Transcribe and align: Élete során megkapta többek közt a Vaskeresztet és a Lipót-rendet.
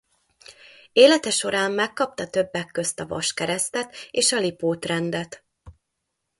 Élete 0.93 1.29
során 1.29 1.71
megkapta 1.71 2.29
többek 2.29 2.67
közt 2.71 2.99
a 2.99 3.07
Vaskeresztet 3.07 3.95
és 4.11 4.31
a 4.31 4.39
Lipót-rendet. 4.39 5.45